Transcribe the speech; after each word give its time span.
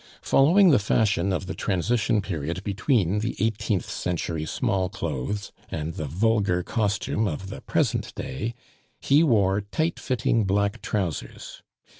Following 0.23 0.71
the 0.71 0.79
fashion 0.79 1.31
of 1.31 1.45
the 1.45 1.53
transition 1.53 2.23
period 2.23 2.63
between 2.63 3.19
the 3.19 3.35
eighteenth 3.37 3.87
century 3.87 4.47
small 4.47 4.89
clothes 4.89 5.51
and 5.69 5.93
the 5.93 6.05
vulgar 6.07 6.63
costume 6.63 7.27
of 7.27 7.49
the 7.51 7.61
present 7.61 8.15
day, 8.15 8.55
he 8.99 9.21
wore 9.23 9.61
tight 9.61 9.99
fitting 9.99 10.43
black 10.45 10.81
trousers. 10.81 11.61